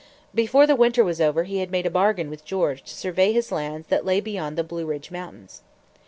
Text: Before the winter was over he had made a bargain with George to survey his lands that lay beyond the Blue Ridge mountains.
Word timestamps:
Before 0.33 0.65
the 0.65 0.75
winter 0.75 1.03
was 1.03 1.21
over 1.21 1.43
he 1.43 1.59
had 1.59 1.69
made 1.69 1.85
a 1.85 1.91
bargain 1.91 2.27
with 2.31 2.43
George 2.43 2.81
to 2.85 2.91
survey 2.95 3.33
his 3.33 3.51
lands 3.51 3.85
that 3.89 4.03
lay 4.03 4.19
beyond 4.19 4.57
the 4.57 4.63
Blue 4.63 4.87
Ridge 4.87 5.11
mountains. 5.11 5.61